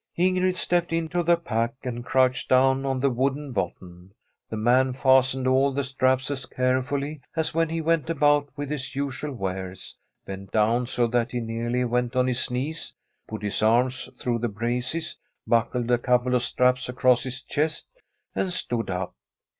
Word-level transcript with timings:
Ingrid 0.17 0.55
stepped 0.55 0.91
into 0.91 1.21
the 1.21 1.37
pack, 1.37 1.75
and 1.83 2.03
crouched 2.03 2.49
down 2.49 2.87
on 2.87 2.99
the 2.99 3.11
wooden 3.11 3.51
bottom. 3.51 4.15
The 4.49 4.57
man 4.57 4.93
fastened 4.93 5.45
all 5.47 5.71
the 5.71 5.83
straps 5.83 6.31
as 6.31 6.47
carefully 6.47 7.21
as 7.35 7.53
when 7.53 7.69
he 7.69 7.81
went 7.81 8.09
about 8.09 8.49
with 8.55 8.71
his 8.71 8.95
usual 8.95 9.31
wares, 9.31 9.95
bent 10.25 10.51
down 10.51 10.87
so 10.87 11.05
that 11.05 11.33
he 11.33 11.39
nearly 11.39 11.85
went 11.85 12.15
on 12.15 12.25
his 12.25 12.49
knees, 12.49 12.91
put 13.27 13.43
his 13.43 13.61
arms 13.61 14.09
through 14.19 14.39
the 14.39 14.49
braces, 14.49 15.19
buckled 15.45 15.91
a 15.91 15.99
couple 15.99 16.33
of 16.33 16.41
straps 16.41 16.89
across 16.89 17.21
his 17.21 17.43
chest, 17.43 17.87
and 18.33 18.51
stood 18.51 18.89
up. 18.89 19.13